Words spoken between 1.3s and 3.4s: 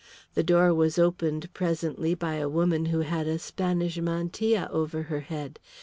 presently by a woman who had a